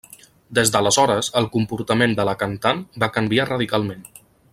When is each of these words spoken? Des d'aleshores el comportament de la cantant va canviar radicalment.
Des 0.59 0.69
d'aleshores 0.75 1.29
el 1.41 1.47
comportament 1.55 2.15
de 2.21 2.25
la 2.31 2.35
cantant 2.45 2.81
va 3.05 3.11
canviar 3.19 3.47
radicalment. 3.51 4.01